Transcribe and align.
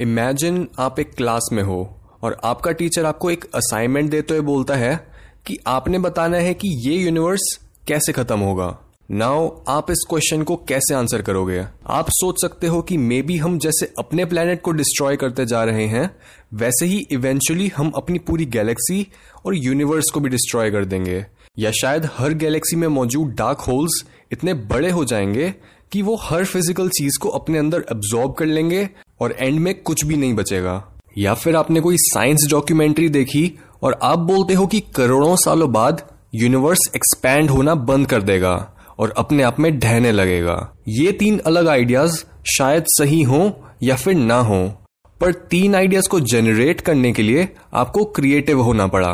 Imagine 0.00 0.68
आप 0.78 0.98
एक 1.00 1.14
class 1.14 1.48
में 1.52 1.62
हो 1.62 1.96
और 2.22 2.36
आपका 2.44 2.72
टीचर 2.72 3.04
आपको 3.04 3.30
एक 3.30 3.44
असाइनमेंट 3.54 4.10
देते 4.10 4.34
हुए 4.34 4.42
बोलता 4.42 4.74
है 4.74 4.96
कि 5.46 5.56
आपने 5.66 5.98
बताना 5.98 6.36
है 6.36 6.54
कि 6.54 6.68
ये 6.88 6.96
यूनिवर्स 6.96 7.58
कैसे 7.88 8.12
खत्म 8.12 8.38
होगा। 8.40 8.78
नाउ 9.10 9.48
आप 9.68 9.90
इस 9.90 10.04
क्वेश्चन 10.08 10.42
को 10.42 10.56
कैसे 10.56 10.94
आंसर 10.94 11.22
करोगे? 11.22 11.64
आप 11.86 12.06
सोच 12.10 12.40
सकते 12.40 12.66
हो 12.66 12.82
कि 12.82 12.96
मे 12.96 13.22
बी 13.22 13.36
हम 13.36 13.58
जैसे 13.58 13.92
अपने 13.98 14.24
प्लेनेट 14.24 14.60
को 14.62 14.70
डिस्ट्रॉय 14.70 15.16
करते 15.16 15.46
जा 15.46 15.64
रहे 15.64 15.86
हैं, 15.86 16.10
वैसे 16.54 16.86
ही 16.86 16.98
इवेंचुअली 17.10 17.68
हम 17.76 17.90
अपनी 17.90 18.18
पूरी 18.18 18.44
गैलेक्सी 18.46 19.06
और 19.46 19.56
यूनिवर्स 19.56 20.10
को 20.14 20.20
भी 20.20 20.28
डिस्ट्रॉय 20.28 20.70
कर 20.70 20.84
देंगे। 20.84 21.24
या 21.58 21.70
शायद 21.70 22.08
हर 22.18 22.32
गैलेक्सी 22.34 22.76
में 22.76 22.88
मौजूद 22.88 23.28
डार्क 23.28 23.60
होल्स 23.60 24.04
इतने 24.32 24.54
बड़े 24.54 24.90
हो 24.90 25.04
जाएँगे 25.04 25.54
कि 25.92 26.02
वो 26.02 26.16
हर 26.22 26.44
फ़िज़िकल 26.44 26.88
चीज़ 26.88 27.18
को 27.22 27.28
अपने 27.28 27.58
अंदर 27.58 27.84
एब्जॉर्ब 27.92 28.34
कर 28.34 28.46
लेंगे 28.46 28.88
और 29.20 29.36
एंड 29.40 29.60
में 29.60 29.74
कुछ 29.82 30.04
भी 30.04 30.16
नहीं 30.16 30.34
बचेगा। 30.34 30.92
या 31.18 31.34
फिर 31.34 31.56
आपने 31.56 31.80
कोई 31.80 31.96
साइंस 31.98 32.46
डॉक्यूमेंट्री 32.50 33.08
देखी 33.08 33.52
और 33.82 33.98
आप 34.02 34.18
बोलते 34.18 34.54
हो 34.54 34.66
कि 34.66 34.80
करोड़ों 34.80 35.36
सालों 35.36 35.72
बाद 35.72 36.02
यूनिवर्स 36.34 36.78
एक्सपैंड 36.96 37.50
होना 37.50 37.74
बंद 37.74 38.06
कर 38.06 38.22
देगा 38.22 38.74
और 38.98 39.14
अपने 39.16 39.42
आप 39.42 39.60
में 39.60 39.78
ढहने 39.78 40.12
लगेगा। 40.12 40.74
ये 40.88 41.12
तीन 41.12 41.38
अलग 41.38 41.68
आइडियाज़ 41.68 42.24
शायद 42.58 42.84
सही 42.88 43.22
हो 43.22 43.60
या 43.82 43.96
फिर 43.96 44.14
ना 44.14 44.40
हो, 44.40 44.68
पर 45.20 45.32
तीन 45.32 45.74
आइडियाज़ 45.74 46.08
को 46.08 46.20
जनरेट 46.20 46.80
करने 46.80 47.12
के 47.12 47.22
लिए 47.22 47.48
आपको 47.74 48.04
क्रिएटिव 48.04 48.60
होना 48.60 48.86
पड़ा। 48.86 49.12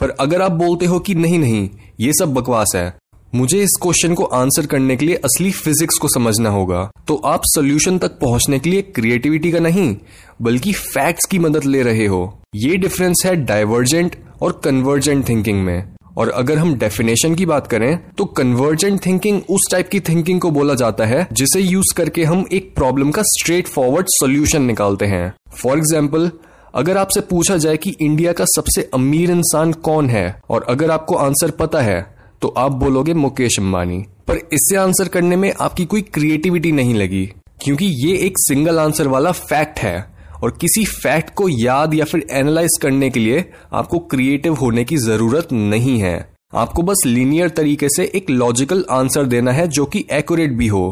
पर 0.00 0.10
अगर 0.10 0.42
आप 0.42 0.52
बोलते 0.52 0.86
हो 0.86 0.98
कि 0.98 1.14
नहीं 1.14 1.38
नहीं, 1.38 1.68
ये 2.00 2.12
सब 2.12 2.34
बकवास 2.34 2.72
है। 2.76 2.96
मुझे 3.36 3.62
इस 3.62 3.70
क्वेश्चन 3.82 4.14
को 4.14 4.24
आंसर 4.24 4.66
करने 4.66 4.96
के 4.96 5.06
लिए 5.06 5.14
असली 5.24 5.50
फिजिक्स 5.52 5.98
को 5.98 6.08
समझना 6.08 6.50
होगा। 6.50 6.88
तो 7.08 7.14
आप 7.26 7.40
सोल्यूशन 7.46 7.98
तक 7.98 8.18
पहुँचने 8.20 8.58
के 8.58 8.70
लिए 8.70 8.82
क्रिएटिविटी 8.82 9.50
का 9.52 9.58
नहीं, 9.60 9.96
बल्कि 10.42 10.72
फैक्ट्स 10.72 11.26
की 11.26 11.38
मदद 11.38 11.64
ले 11.64 11.82
रहे 11.82 12.06
हो। 12.06 12.20
ये 12.56 12.76
डिफरेंस 12.76 13.22
है 13.26 13.34
डाइवर्जेंट 13.44 14.16
और 14.42 14.60
कन्वर्जेंट 14.64 15.28
थिंकिंग 15.28 15.62
में। 15.64 15.96
और 16.16 16.28
अगर 16.30 16.58
हम 16.58 16.74
डेफिनेशन 16.74 17.34
की 17.34 17.46
बात 17.46 17.66
करें 17.66 17.98
तो 18.18 18.24
कन्वर्जेंट 18.26 19.04
थिंकिंग 19.06 19.40
उस 19.50 19.68
टाइप 19.70 19.88
की 19.88 20.00
थिंकिंग 20.00 20.40
को 20.40 20.50
बोला 20.50 20.74
जाता 20.74 21.04
है, 21.04 21.26
जिसे 21.32 21.60
यूज़ 21.60 21.94
करके 21.96 22.24
हम 22.24 22.44
एक 22.52 22.74
प्रॉब्लम 22.74 23.10
का 23.10 23.22
स्ट्रेट 23.26 23.68
फॉरवर्ड 23.68 24.06
सोल्यूशन 24.10 24.62
निकालते 24.64 25.06
हैं। 25.06 25.32
फॉर 25.52 25.78
एग्ज़ाम्पल 25.78 26.30
अगर 26.74 26.96
आपसे 26.96 27.20
पूछा 27.22 27.56
जाए 27.58 27.76
कि 27.76 27.96
इंडिया 28.00 28.32
का 28.32 28.44
सबसे 28.46 28.88
अमीर 28.94 29.30
इंसान 29.30 29.72
कौन 29.84 30.10
है, 30.10 30.40
और 30.50 30.66
अगर 30.68 30.90
आपको 30.90 31.14
आंसर 31.16 31.50
पता 31.58 31.80
है 31.82 32.04
तो 32.42 32.48
आप 32.48 32.72
बोलोगे, 32.74 33.14
मुकेश 33.14 33.58
अंबानी, 33.58 33.98
पर 34.28 34.36
इससे 34.52 34.76
आंसर 34.76 35.08
करने 35.08 35.36
में 35.36 35.52
आपकी 35.52 35.84
कोई 35.86 36.02
क्रिएटिविटी 36.04 36.72
नहीं 36.72 36.94
लगी, 36.94 37.24
क्योंकि 37.60 37.86
ये 37.98 38.16
एक 38.26 38.38
सिंगल 38.38 38.78
आंसर 38.78 39.08
वाला 39.08 39.32
फैक्ट 39.32 39.78
है 39.78 39.98
और 40.42 40.50
किसी 40.60 40.84
फैक्ट 40.84 41.34
को 41.34 41.48
याद 41.48 41.94
या 41.94 42.04
फिर 42.04 42.26
एनालाइज 42.32 42.78
करने 42.82 43.10
के 43.10 43.20
लिए 43.20 43.44
आपको 43.72 43.98
क्रिएटिव 44.06 44.54
होने 44.54 44.84
की 44.84 44.96
ज़रूरत 44.98 45.52
नहीं 45.52 45.98
है। 45.98 46.16
आपको 46.54 46.82
बस 46.82 47.02
लीनियर 47.06 47.48
तरीके 47.50 47.88
से 47.88 48.10
एक 48.14 48.30
लॉजिकल 48.30 48.84
आंसर 48.90 49.24
देना 49.26 49.52
है 49.52 49.66
जो 49.68 49.84
कि 49.86 50.04
एक्यूरेट 50.12 50.52
भी 50.52 50.66
हो 50.66 50.84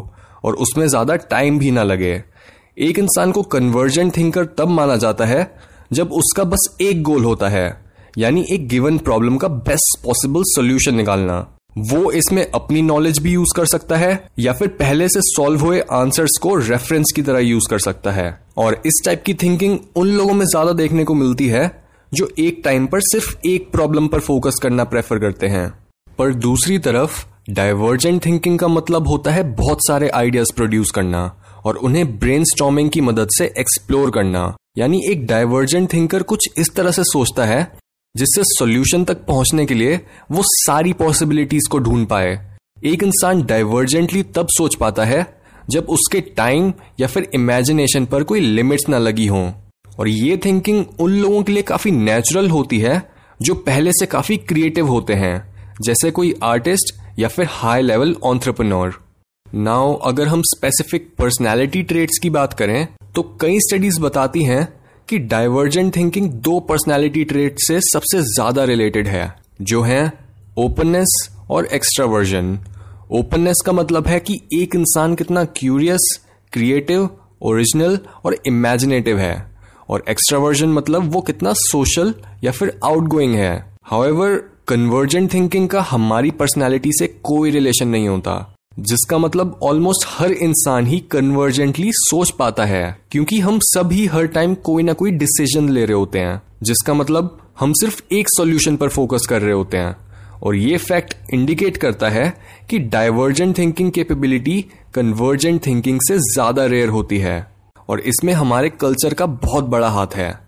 और 0.44 0.54
उसमें 0.56 0.86
ज़्यादा 0.86 1.16
टाइम 1.30 1.58
भी 1.58 1.70
ना 1.70 1.82
लगे। 1.82 2.22
एक 2.78 2.98
इंसान 2.98 3.32
को 3.32 3.42
कन्वर्जेंट 3.44 4.16
थिंकर 4.16 4.44
तब 4.58 4.68
माना 4.70 4.96
जाता 4.96 5.24
है 5.24 5.46
जब 5.92 6.12
उसका 6.12 6.44
बस 6.44 6.76
एक 6.80 7.02
गोल 7.02 7.24
होता 7.24 7.48
है। 7.48 7.68
यानी 8.18 8.44
एक 8.50 8.68
गिवन 8.68 8.98
प्रॉब्लम 8.98 9.36
का 9.36 9.48
बेस्ट 9.48 10.02
पॉसिबल 10.04 10.42
सोल्यूशन 10.46 10.94
निकालना। 10.94 11.46
वो 11.80 12.10
इसमें 12.12 12.44
अपनी 12.46 12.82
नॉलेज 12.82 13.18
भी 13.18 13.32
यूज़ 13.32 13.54
कर 13.56 13.66
सकता 13.66 13.96
है, 13.96 14.28
या 14.38 14.52
फिर 14.52 14.68
पहले 14.70 15.08
से 15.08 15.20
सॉल्व 15.24 15.60
हुए 15.60 15.80
आंसर्स 15.92 16.38
को 16.42 16.54
रेफरेंस 16.56 17.12
की 17.16 17.22
तरह 17.22 17.38
यूज़ 17.38 17.68
कर 17.70 17.78
सकता 17.78 18.10
है। 18.10 18.28
और 18.58 18.80
इस 18.86 19.02
टाइप 19.04 19.22
की 19.26 19.34
थिंकिंग 19.34 19.78
उन 19.96 20.08
लोगों 20.08 20.34
में 20.34 20.44
ज़्यादा 20.46 20.72
देखने 20.72 21.04
को 21.04 21.14
मिलती 21.14 21.48
है, 21.48 21.70
जो 22.12 22.28
एक 22.38 22.60
टाइम 22.64 22.86
पर 22.86 23.00
सिर्फ़ 23.02 23.34
एक 23.46 23.70
प्रॉब्लम 23.72 24.08
पर 24.08 24.20
फोकस 24.20 24.58
करना 24.62 24.84
प्रेफर 24.84 25.18
करते 25.18 25.46
हैं। 25.46 25.68
पर 26.18 26.34
दूसरी 26.34 26.78
तरफ़, 26.78 27.24
डाइवर्जेंट 27.50 28.24
थिंकिंग 28.26 28.58
का 28.58 28.68
मतलब 28.68 29.08
होता 29.08 29.30
है 29.30 29.42
बहुत 29.54 29.86
सारे 29.88 30.08
आइडियाज़ 30.08 30.52
प्रोड्यूस 30.56 30.90
करना, 30.90 31.30
और 31.66 31.76
उन्हें 31.76 32.18
ब्रेन 32.18 32.88
की 32.88 33.00
मदद 33.00 33.28
से 33.38 33.52
एक्सप्लोर 33.58 34.10
करना। 34.10 34.54
यानी 34.78 35.02
एक 35.10 35.26
डाइवर्जेंट 35.26 35.92
थिंकर 35.92 36.22
कुछ 36.22 36.48
इस 36.58 36.74
तरह 36.74 36.90
से 36.90 37.02
सोचता 37.04 37.44
है 37.44 37.62
जिससे 38.16 38.42
सॉल्यूशन 38.44 39.04
तक 39.04 39.24
पहुँचने 39.26 39.64
के 39.66 39.74
लिए 39.74 40.00
वो 40.32 40.42
सारी 40.46 40.92
पॉसिबिलिटीज 40.92 41.66
को 41.70 41.78
ढूंढ 41.78 42.06
पाए। 42.06 42.38
एक 42.84 43.02
इंसान 43.02 43.42
डाइवर्जेंटली 43.42 44.22
तब 44.34 44.46
सोच 44.48 44.74
पाता 44.74 45.04
है 45.04 45.26
जब 45.70 45.86
उसके 45.90 46.20
टाइम 46.36 46.72
या 47.00 47.06
फिर 47.06 47.30
इमेजिनेशन 47.34 48.06
पर 48.06 48.22
कोई 48.22 48.40
लिमिट्स 48.40 48.88
ना 48.88 48.98
लगी 48.98 49.26
हों। 49.26 49.50
और 49.98 50.08
ये 50.08 50.36
थिंकिंग 50.36 50.84
उन 51.00 51.10
लोगों 51.12 51.42
के 51.42 51.52
लिए 51.52 51.62
काफ़ी 51.62 51.90
नेचुरल 51.90 52.50
होती 52.50 52.78
है 52.78 53.02
जो 53.40 53.54
पहले 53.56 53.90
से 53.92 54.06
काफ़ी 54.06 54.36
क्रिएटिव 54.38 54.88
होते 54.88 55.14
हैं, 55.14 55.54
जैसे 55.82 56.10
कोई 56.10 56.34
आर्टिस्ट 56.42 56.94
या 57.18 57.28
फिर 57.28 57.48
हाई 57.50 57.82
लेवल 57.82 58.14
ऑन्ट्रप्रनोर 58.24 59.00
नाउ 59.46 59.94
अगर 60.02 60.28
हम 60.28 60.42
स्पेसिफिक 60.44 61.08
पर्सनैलिटी 61.18 61.82
ट्रेड्स 61.82 62.18
की 62.22 62.30
बात 62.30 62.52
करें 62.52 62.86
तो 63.14 63.22
कई 63.40 63.58
स्टडीज़ 63.60 64.00
बताती 64.00 64.42
हैं 64.44 64.62
कि 65.08 65.18
डाइवर्जेंट 65.18 65.94
थिंकिंग 65.96 66.30
दो 66.42 66.58
पर्सनैलिटी 66.60 67.24
ट्रेट 67.24 67.56
से 67.58 67.80
सबसे 67.82 68.20
ज़्यादा 68.24 68.64
रिलेटेड 68.64 69.08
है, 69.08 69.34
जो 69.62 69.82
है 69.82 70.12
ओपननेस 70.58 71.28
और 71.50 71.66
एक्स्ट्रावर्जन 71.66 72.58
ओपननेस 73.12 73.62
का 73.66 73.72
मतलब 73.72 74.06
है 74.06 74.18
कि 74.20 74.40
एक 74.54 74.74
इंसान 74.74 75.14
कितना 75.14 75.44
क्यूरियस 75.56 76.08
क्रिएटिव 76.52 77.08
ओरिजिनल 77.42 77.98
और 78.24 78.36
इमेजिनेटिव 78.46 79.18
है, 79.18 79.34
और 79.88 80.04
एक्स्ट्रावर्जन 80.08 80.68
मतलब 80.68 81.12
वो 81.12 81.20
कितना 81.22 81.52
सोशल 81.54 82.14
या 82.44 82.52
फिर 82.52 82.78
आउटगोइंग 82.84 83.34
है। 83.34 83.54
हाउएवर 83.84 84.36
कन्वर्जेंट 84.68 85.32
थिंकिंग 85.34 85.68
का 85.68 85.80
हमारी 85.82 86.30
पर्सनैलिटी 86.32 86.90
से 86.98 87.06
कोई 87.24 87.50
रिलेशन 87.50 87.88
नहीं 87.88 88.08
होता। 88.08 88.53
जिसका 88.76 89.18
मतलब 89.18 89.58
ऑलमोस्ट 89.62 90.06
हर 90.08 90.32
इंसान 90.32 90.86
ही 90.86 90.98
कन्वर्जेंटली 91.00 91.90
सोच 91.92 92.30
पाता 92.30 92.64
है, 92.64 92.96
क्योंकि 93.10 93.38
हम 93.40 93.58
सभी 93.62 94.06
हर 94.06 94.26
टाइम 94.26 94.54
कोई 94.54 94.82
ना 94.82 94.92
कोई 94.92 95.10
डिसीज़न 95.10 95.68
ले 95.68 95.84
रहे 95.84 95.96
होते 95.96 96.18
हैं, 96.18 96.40
जिसका 96.62 96.94
मतलब 96.94 97.38
हम 97.60 97.72
सिर्फ़ 97.72 98.02
एक 98.12 98.28
सॉल्यूशन 98.28 98.76
पर 98.76 98.88
फोकस 98.88 99.26
कर 99.26 99.42
रहे 99.42 99.52
होते 99.52 99.76
हैं। 99.76 99.96
और 100.42 100.54
ये 100.54 100.76
फैक्ट 100.78 101.14
इंडिकेट 101.34 101.76
करता 101.76 102.08
है 102.08 102.32
कि 102.70 102.78
divergent 102.78 103.56
thinking 103.58 103.90
capability 103.92 104.64
convergent 104.94 105.66
thinking 105.66 106.00
से 106.08 106.18
ज़्यादा 106.18 106.64
रेयर 106.66 106.88
होती 106.88 107.18
है। 107.18 107.46
और 107.88 108.00
इसमें 108.00 108.32
हमारे 108.32 108.68
कल्चर 108.70 109.14
का 109.14 109.26
बहुत 109.26 109.64
बड़ा 109.64 109.88
हाथ 109.88 110.14
है। 110.16 110.43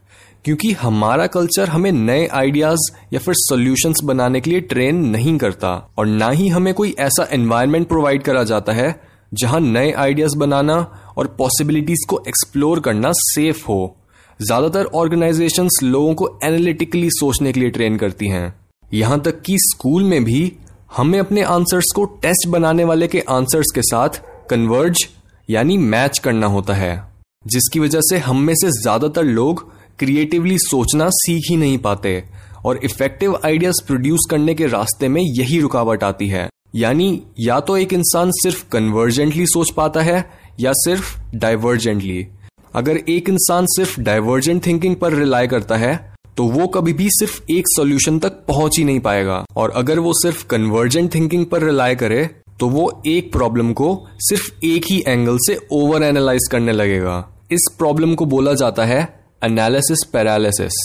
क्योंकि 0.46 0.70
हमारा 0.72 1.26
कल्चर 1.26 1.68
हमें 1.68 1.90
नए 1.92 2.26
आइडियाज़ 2.34 2.90
या 3.12 3.20
फिर 3.20 3.34
सॉल्यूशंस 3.36 4.00
बनाने 4.04 4.40
के 4.40 4.50
लिए 4.50 4.60
ट्रेन 4.62 4.96
नहीं 5.06 5.36
करता 5.38 5.70
और 5.98 6.06
ना 6.06 6.28
ही 6.30 6.46
हमें 6.48 6.72
कोई 6.74 6.94
ऐसा 6.98 7.26
एनवायरनमेंट 7.32 7.88
प्रोवाइड 7.88 8.22
करा 8.22 8.42
जाता 8.44 8.72
है 8.72 8.94
जहाँ 9.32 9.60
नए 9.60 9.90
आइडियाज़ 9.92 10.36
बनाना 10.38 10.76
और 11.16 11.34
पॉसिबिलिटीज 11.38 12.04
को 12.08 12.22
एक्सप्लोर 12.28 12.80
करना 12.80 13.12
सेफ़ 13.14 13.64
हो। 13.64 13.96
ज़्यादातर 14.40 14.90
ऑर्गेनाइजेशंस 14.94 15.78
लोगों 15.82 16.14
को 16.14 16.28
एनालिटिकली 16.44 17.10
सोचने 17.10 17.52
के 17.52 17.60
लिए 17.60 17.70
ट्रेन 17.70 17.96
करती 17.96 18.28
हैं। 18.28 18.54
यहाँ 18.94 19.20
तक 19.20 19.42
कि 19.42 19.58
स्कूल 19.60 20.04
में 20.04 20.24
भी 20.24 20.52
हमें 20.96 21.18
अपने 21.20 21.42
आंसर्स 21.50 21.92
को 21.96 22.04
टेस्ट 22.22 22.48
बनाने 22.48 22.84
वाले 22.84 23.08
के 23.08 23.24
आंसर्स 23.30 23.72
के 23.74 23.82
साथ 23.84 24.22
कन्वर्ज 24.50 25.08
यानी 25.48 25.78
मैच 25.78 26.18
करना 26.18 26.46
होता 26.48 26.74
है, 26.74 27.02
जिसकी 27.44 27.80
वजह 27.80 28.00
से 28.02 28.18
हम 28.18 28.40
में 28.40 28.54
से 28.54 28.70
ज़्यादातर 28.72 29.24
लोग 29.24 29.70
क्रिएटिवली 29.98 30.58
सोचना 30.58 31.08
सीख 31.12 31.50
ही 31.50 31.56
नहीं 31.56 31.78
पाते 31.78 32.22
और 32.64 32.80
इफ़ेक्टिव 32.84 33.38
आइडियाज़ 33.44 33.84
प्रोड्यूस 33.86 34.26
करने 34.30 34.54
के 34.54 34.66
रास्ते 34.66 35.08
में 35.08 35.20
यही 35.22 35.60
रुकावट 35.60 36.04
आती 36.04 36.28
है। 36.28 36.48
यानी, 36.74 37.22
या 37.40 37.58
तो 37.60 37.76
एक 37.76 37.92
इंसान 37.92 38.30
सिर्फ़ 38.32 38.64
कन्वर्जेंटली 38.72 39.46
सोच 39.46 39.70
पाता 39.70 40.02
है, 40.02 40.24
या 40.60 40.72
सिर्फ़ 40.76 41.16
डाइवर्जेंटली 41.34 42.26
अगर 42.74 42.96
एक 43.08 43.28
इंसान 43.28 43.66
सिर्फ़ 43.68 44.00
डाइवर्जेंट 44.00 44.64
थिंकिंग 44.66 44.96
पर 44.96 45.12
रिलाय 45.12 45.46
करता 45.46 45.76
है 45.76 45.94
तो 46.37 46.44
वो 46.44 46.66
कभी 46.66 46.92
भी 46.92 47.08
सिर्फ़ 47.10 47.52
एक 47.52 47.64
सॉल्यूशन 47.66 48.19
तक 48.19 48.32
पहुँच 48.49 48.78
ही 48.78 48.84
नहीं 48.84 49.00
पाएगा। 49.00 49.44
और 49.56 49.70
अगर 49.76 49.99
वो 49.99 50.12
सिर्फ़ 50.14 50.46
कन्वर्जेंट 50.46 51.14
थिंकिंग 51.14 51.46
पर 51.46 51.62
रिलाय 51.62 51.94
करे 51.94 52.25
तो 52.60 52.69
वो 52.69 52.90
एक 53.06 53.32
प्रॉब्लम 53.32 53.72
को 53.72 53.88
सिर्फ़ 54.20 54.64
एक 54.64 54.84
ही 54.90 55.02
एंगल 55.08 55.38
से 55.46 55.58
ओवर 55.72 56.02
एनालाइज 56.02 56.49
करने 56.52 56.72
लगेगा। 56.72 57.16
इस 57.52 57.66
प्रॉब्लम 57.78 58.14
को 58.14 58.26
बोला 58.26 58.54
जाता 58.54 58.84
है 58.84 59.00
एनालिसिस 59.46 60.04
पैरालिसिस 60.12 60.76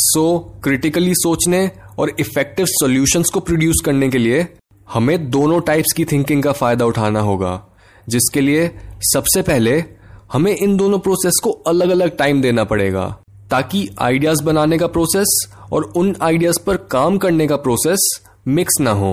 सो 0.00 0.38
क्रिटिकली 0.64 1.14
सोचने 1.16 1.70
और 1.98 2.10
इफ़ेक्टिव 2.20 2.66
सॉल्यूशंस 2.70 3.30
को 3.30 3.40
प्रोड्यूस 3.40 3.82
करने 3.84 4.08
के 4.08 4.18
लिए 4.18 4.46
हमें 4.88 5.30
दोनों 5.30 5.60
टाइप्स 5.60 5.92
की 5.92 6.04
थिंकिंग 6.04 6.42
का 6.42 6.52
फ़ायदा 6.52 6.84
उठाना 6.84 7.20
होगा, 7.20 7.52
जिसके 8.08 8.40
लिए 8.40 8.70
सबसे 9.04 9.42
पहले 9.42 9.82
हमें 10.32 10.54
इन 10.54 10.76
दोनों 10.76 10.98
प्रोसेस 10.98 11.40
को 11.44 11.50
अलग 11.66 11.90
अलग 11.90 12.16
टाइम 12.16 12.40
देना 12.42 12.64
पड़ेगा, 12.64 13.06
ताकि 13.50 13.88
आइडियाज़ 14.00 14.42
बनाने 14.44 14.78
का 14.78 14.86
प्रोसेस 14.88 15.40
और 15.72 15.92
उन 15.96 16.14
आइडियाज़ 16.22 16.64
पर 16.66 16.76
काम 16.90 17.18
करने 17.18 17.46
का 17.46 17.56
प्रोसेस 17.58 18.08
मिक्स 18.48 18.80
ना 18.80 18.90
हो। 18.92 19.12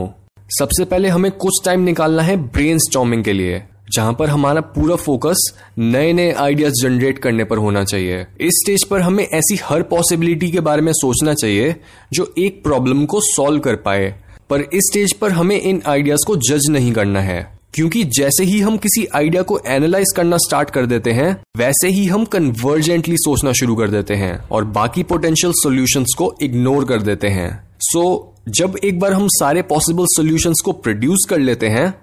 सबसे 0.60 0.86
पहले 0.86 1.08
हमें 1.08 1.32
कुछ 1.32 1.64
टाइम 1.66 1.82
निकालना 1.82 2.24
है 2.24 2.36
ब्रेन 2.38 3.22
के 3.24 3.34
लिए। 3.34 3.64
जहाँ 3.94 4.14
पर 4.14 4.30
हमारा 4.30 4.62
पूरा 4.62 4.96
फोकस 4.96 5.54
नए 5.78 6.14
नए 6.14 6.32
आइडियाज़ 6.32 6.74
जनरेट 6.82 7.20
करने 7.20 7.44
पर 7.44 7.58
होना 7.58 7.84
चाहिए। 7.84 8.22
इस 8.42 8.62
स्टेज 8.64 8.84
पर 8.84 9.02
हमें 9.02 9.28
ऐसी 9.28 9.60
हर 9.64 9.82
पॉसिबिलिटी 9.82 10.52
के 10.52 10.60
बारे 10.60 10.82
में 10.82 10.92
सोचना 10.94 11.34
चाहिए 11.34 11.76
जो 12.14 12.34
एक 12.38 12.64
प्रॉब्लम 12.64 13.06
को 13.06 13.22
सॉल्व 13.22 13.60
कर 13.60 13.76
पाए। 13.76 14.14
पर 14.50 14.62
इस 14.62 14.90
स्टेज 14.92 15.14
पर 15.14 15.32
हमें 15.32 15.62
इन 15.62 15.82
आइडियाज़ 15.88 16.26
को 16.28 16.36
जज 16.36 16.70
नहीं 16.70 16.92
करना 16.94 17.22
है 17.22 17.58
क्योंकि 17.74 18.04
जैसे 18.04 18.44
ही 18.44 18.60
हम 18.60 18.78
किसी 18.78 19.06
आइडिया 19.16 19.42
को 19.42 19.60
एनालाइज 19.68 20.14
करना 20.16 20.38
स्टार्ट 20.38 20.70
कर 20.70 20.86
देते 20.86 21.12
हैं 21.12 21.42
वैसे 21.58 21.88
ही 21.88 22.06
हम 22.06 22.26
कन्वर्जेंटली 22.26 23.16
सोचना 23.18 23.52
शुरू 23.52 23.76
कर 23.76 23.90
देते 23.90 24.16
हैं 24.16 24.38
और 24.52 24.66
बाकी 24.66 25.04
पोटेंशियल 25.04 25.54
सॉल्यूशंस 25.56 26.16
को 26.18 26.36
इग्नोर 26.42 26.86
कर 26.86 27.02
देते 27.02 27.28
हैं। 27.28 27.70
सो 27.80 28.34
so, 28.48 28.54
जब 28.54 28.78
एक 28.84 29.00
बार 29.00 29.14
हम 29.14 29.28
सारे 29.28 29.62
पॉसिबल 29.62 30.06
सॉल्यूशंस 30.08 30.62
को 30.66 30.72
प्रोड्यूस 30.72 31.26
कर 31.30 31.40
लेते 31.40 31.68
हैं 31.68 31.94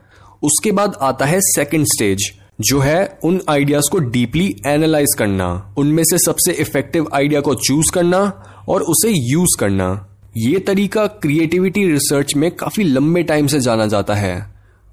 उसके 0.44 0.72
बाद 0.72 0.96
आता 1.02 1.24
है 1.24 1.40
सेकेंड 1.42 1.84
स्टेज 1.86 2.30
जो 2.60 2.78
है 2.80 3.18
उन 3.24 3.40
आइडियाज़ 3.50 3.90
को 3.92 3.98
डीपली 3.98 4.46
एनालाइज 4.66 5.14
करना, 5.18 5.74
उनमें 5.78 6.02
से 6.04 6.18
सबसे 6.20 6.52
इफ़ेक्टिव 6.62 7.08
आइडिया 7.14 7.40
को 7.40 7.54
चूज़ 7.56 7.92
करना 7.94 8.20
और 8.68 8.82
उसे 8.84 9.10
यूज़ 9.10 9.58
करना। 9.60 9.88
ये 10.36 10.58
तरीका 10.58 11.06
क्रिएटिविटी 11.06 11.84
रिसर्च 11.88 12.34
में 12.34 12.50
काफ़ी 12.50 12.84
लंबे 12.84 13.22
टाइम 13.22 13.46
से 13.46 13.60
जाना 13.60 13.86
जाता 13.86 14.14
है 14.14 14.34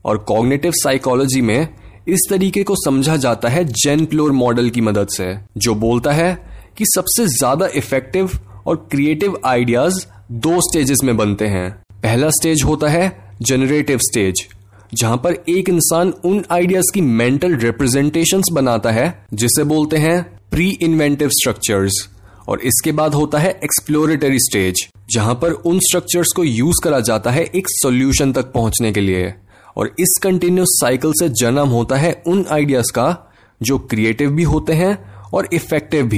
और 0.06 0.18
कॉग्निटिव 0.28 0.72
साइकोलॉजी 0.76 1.42
में 1.42 1.68
इस 2.08 2.28
तरीके 2.30 2.64
को 2.64 2.76
समझा 2.76 3.16
जाता 3.18 3.50
है 3.50 3.64
जेन 3.66 4.06
प्लोर 4.06 4.32
मॉडल 4.34 4.70
की 4.70 4.82
मदद 4.82 5.08
से, 5.08 5.36
जो 5.58 5.76
बोलता 5.76 6.12
है 6.12 6.34
कि 6.78 6.86
सबसे 6.88 7.26
ज़्यादा 7.30 7.68
इफ़ेक्टिव 7.76 8.32
और 8.68 8.76
क्रिएटिव 8.92 9.40
आइडियाज़ 9.46 10.06
दो 10.32 10.60
स्टेजेस 10.62 11.04
में 11.04 11.16
बनते 11.18 11.48
हैं। 11.48 11.70
पहला 11.94 12.30
स्टेज 12.32 12.64
होता 12.64 12.90
है 12.90 13.12
जनरेटिव 13.42 13.98
स्टेज 14.02 14.48
जहाँ 14.94 15.18
पर 15.18 15.34
एक 15.50 15.70
इंसान 15.70 16.14
उन 16.26 16.44
आइडियाज़ 16.52 16.92
की 16.94 17.02
मेंटल 17.02 17.56
रिप्रेजेंटेशंस 17.56 18.50
बनाता 18.54 18.92
है, 18.92 19.26
जिसे 19.34 19.64
बोलते 19.64 19.98
हैं 19.98 20.22
प्री 20.52 20.70
इन्वेंटिव 20.82 21.30
स्ट्रक्चर्स 21.30 22.08
और 22.48 22.60
इसके 22.60 22.92
बाद 22.92 23.14
होता 23.14 23.40
है 23.40 23.52
एक्सप्लोरेटरी 23.64 24.40
स्टेज 24.40 24.88
जहाँ 25.12 25.36
पर 25.36 25.52
उन 25.52 25.80
स्ट्रक्चर्स 25.80 26.34
को 26.36 26.44
यूज़ 26.44 26.84
करा 26.84 27.00
जाता 27.00 27.32
है 27.32 27.44
एक 27.46 27.68
सॉल्यूशन 27.70 28.32
तक 28.34 28.52
पहुँचने 28.54 28.92
के 28.92 29.02
लिए, 29.02 29.34
और 29.78 29.96
इस 30.00 30.18
कंटिन्यूस 30.24 30.78
साइकिल 30.82 31.14
से 31.20 31.30
जन्म 31.30 31.68
होता 31.68 31.96
है 31.96 32.12
उन 32.28 32.46
आइडियाज़ 32.52 32.92
का, 32.96 33.18
जो 33.62 33.78
क्रिएटिव 33.80 34.32
भी 34.32 34.44
होते 34.44 34.74
हैं 34.74 34.98
और 35.34 35.48
इफ़ेक्टिव 35.54 36.06
भी। 36.06 36.10